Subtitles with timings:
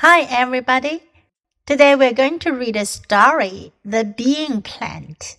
[0.00, 1.02] Hi, everybody.
[1.66, 5.38] Today we're going to read a story, The Bean Plant.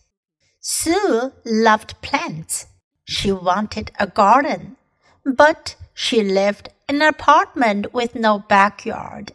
[0.59, 2.67] Sue loved plants.
[3.05, 4.75] She wanted a garden,
[5.23, 9.31] but she lived in an apartment with no backyard.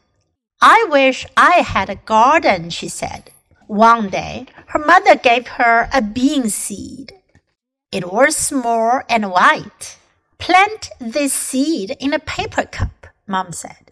[0.60, 3.30] I wish I had a garden, she said.
[3.66, 7.14] One day, her mother gave her a bean seed.
[7.90, 9.96] It was small and white.
[10.36, 13.83] Plant this seed in a paper cup, Mom said.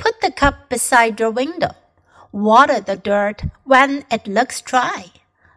[0.00, 1.72] Put the cup beside your window.
[2.32, 5.12] Water the dirt when it looks dry.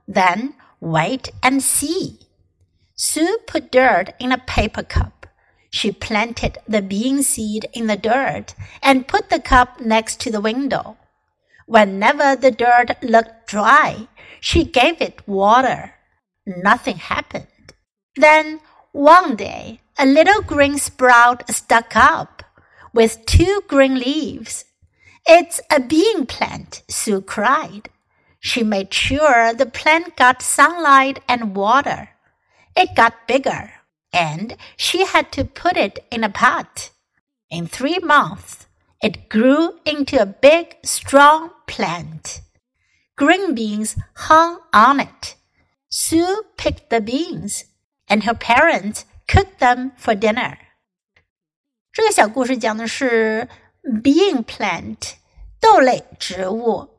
[0.05, 2.19] Then wait and see.
[2.93, 5.27] Sue put dirt in a paper cup.
[5.69, 10.41] She planted the bean seed in the dirt and put the cup next to the
[10.41, 10.97] window.
[11.66, 14.09] Whenever the dirt looked dry,
[14.41, 15.94] she gave it water.
[16.45, 17.47] Nothing happened.
[18.17, 18.59] Then
[18.91, 22.42] one day, a little green sprout stuck up
[22.93, 24.65] with two green leaves.
[25.25, 27.89] It's a bean plant, Sue cried.
[28.39, 32.09] She made sure the plant got sunlight and water.
[32.75, 33.71] It got bigger,
[34.11, 36.91] and she had to put it in a pot.
[37.49, 38.67] In three months,
[39.02, 42.41] it grew into a big, strong plant.
[43.16, 45.36] Green beans hung on it.
[45.89, 47.66] Sue picked the beans,
[48.08, 50.58] and her parents cooked them for dinner.
[51.94, 53.47] 这个小故事讲的是
[53.83, 55.11] being plant
[55.59, 56.89] 豆类植物。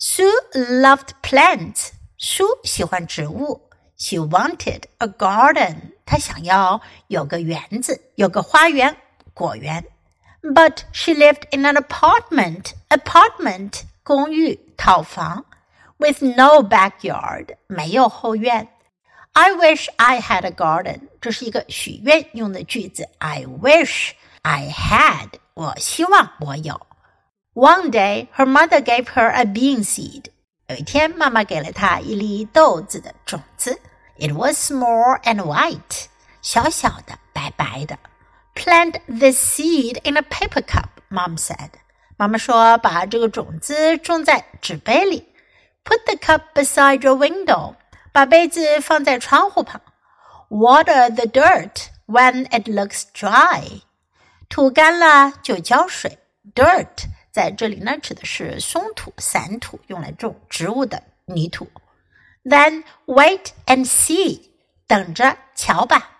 [0.00, 3.70] Sue loved plants，Sue 喜欢植物。
[3.96, 5.92] She wanted a garden.
[6.04, 8.96] 她想要有个园子，有个花园、
[9.34, 9.84] 果园。
[10.42, 12.72] But she lived in an apartment.
[12.88, 15.44] Apartment 公寓套房
[15.98, 18.66] ，with no backyard 没有后院。
[19.37, 21.09] I wish I had a garden.
[21.19, 23.09] 这是一个许愿用的句子。
[23.17, 24.11] I wish
[24.43, 25.29] I had.
[25.53, 26.79] 我希望我有。
[27.53, 30.25] One day, her mother gave her a bean seed.
[30.67, 33.79] 有一天，妈妈给了她一粒豆子的种子。
[34.17, 36.05] It was small and white.
[36.41, 37.97] 小小的，白白的。
[38.55, 41.71] Plant this seed in a paper cup, Mom said.
[42.17, 45.27] 妈妈说，把这个种子种在纸杯里。
[45.83, 47.75] Put the cup beside your window.
[48.11, 49.81] 把杯子放在窗户旁。
[50.49, 53.81] Water the dirt when it looks dry，
[54.49, 56.19] 土干了就浇水。
[56.53, 61.67] Dirt 在这里呢指的是松土、散土，用来种植物的泥土。
[62.43, 64.49] Then wait and see，
[64.85, 66.11] 等着瞧吧。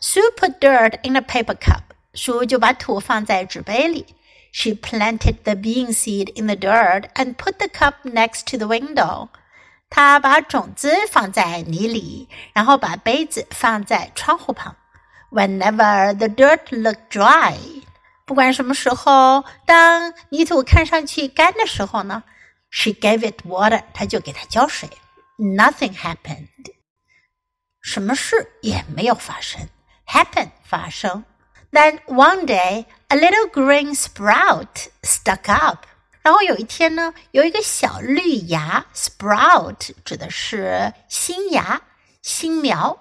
[0.00, 1.82] Sue put dirt in a paper cup，
[2.14, 4.14] 苏就把土放在纸杯里。
[4.52, 9.28] She planted the bean seed in the dirt and put the cup next to the window.
[9.88, 14.76] 他把种子放在泥里，然后把杯子放在窗户旁。
[15.30, 17.56] Whenever the dirt looked dry，
[18.24, 22.22] 不管什么时候，当泥土看上去干的时候呢，
[22.70, 24.88] she gave it water，她就给它浇水。
[25.38, 26.48] Nothing happened，
[27.80, 29.68] 什么事也没有发生。
[30.06, 31.24] Happen 发生。
[31.72, 35.86] Then one day, a little green sprout stuck up.
[36.25, 41.83] 然后有一天呢，有一个小绿芽，sprout 指的是新芽、
[42.23, 42.97] 新苗，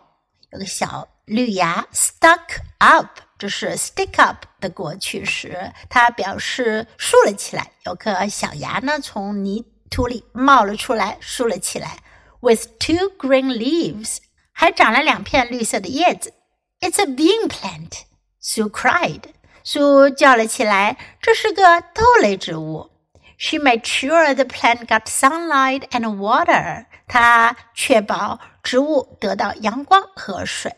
[0.52, 12.00] 有个小绿芽 stuck up，这是 stick up 的过去时，它表示竖了起来，有颗小芽呢从泥土里冒了出来，竖了起来。
[12.40, 14.18] With two green leaves，
[14.52, 16.34] 还长了两片绿色的叶子。
[16.80, 19.22] It's a bean plant，Sue cried，
[19.62, 22.90] 苏叫了起来，这是个豆类植物。
[23.37, 26.85] She made sure the plant got sunlight and water.
[27.07, 30.75] 她确保植物得到阳光和水。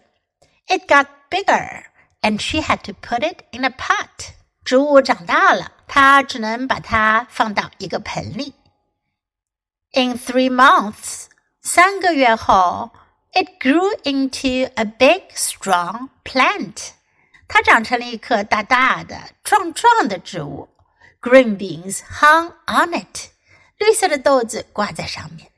[0.67, 1.85] It got bigger,
[2.21, 4.33] and she had to put it in a pot.
[4.63, 8.53] 植物长大了，她只能把它放到一个盆里。
[9.93, 11.25] In three months，
[11.61, 12.91] 三个月后，
[13.33, 16.91] it grew into a big, strong plant.
[17.47, 20.69] 它长成了一棵大大的、壮壮的植物。
[21.19, 23.29] Green beans hung on it.
[23.77, 25.51] 绿色的豆子挂在上面。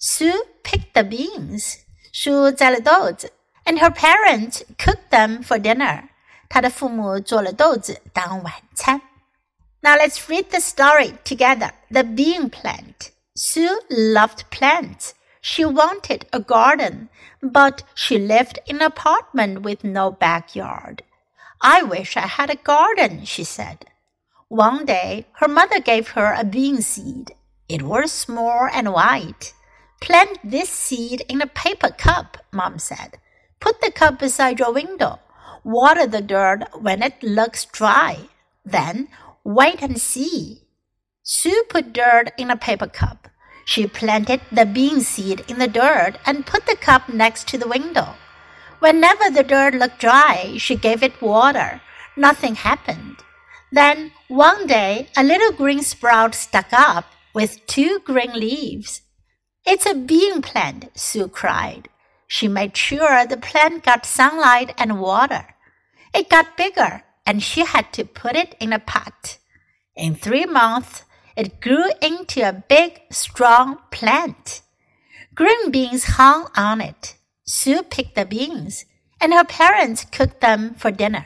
[0.00, 1.78] Sue picked the beans.
[2.12, 3.32] 苏摘了豆子，
[3.64, 6.08] and her parents cooked them for dinner.
[6.48, 9.00] 她的父母做了豆子当晚餐。
[9.80, 11.72] Now let's read the story together.
[11.90, 13.10] The bean plant.
[13.34, 15.12] Sue loved plants.
[15.40, 17.08] She wanted a garden,
[17.40, 21.02] but she lived in an apartment with no backyard.
[21.58, 23.86] I wish I had a garden, she said.
[24.53, 27.31] One day, her mother gave her a bean seed.
[27.67, 29.51] It was small and white.
[29.99, 33.17] Plant this seed in a paper cup, Mom said.
[33.59, 35.17] Put the cup beside your window.
[35.63, 38.29] Water the dirt when it looks dry.
[38.63, 39.07] Then
[39.43, 40.67] wait and see.
[41.23, 43.29] Sue put dirt in a paper cup.
[43.65, 47.67] She planted the bean seed in the dirt and put the cup next to the
[47.67, 48.13] window.
[48.77, 51.81] Whenever the dirt looked dry, she gave it water.
[52.15, 53.23] Nothing happened.
[53.73, 59.01] Then one day, a little green sprout stuck up with two green leaves.
[59.65, 61.89] It's a bean plant, Sue cried.
[62.27, 65.55] She made sure the plant got sunlight and water.
[66.13, 69.39] It got bigger, and she had to put it in a pot.
[69.95, 71.03] In three months,
[71.35, 74.61] it grew into a big, strong plant.
[75.33, 77.15] Green beans hung on it.
[77.43, 78.85] Sue picked the beans,
[79.19, 81.25] and her parents cooked them for dinner.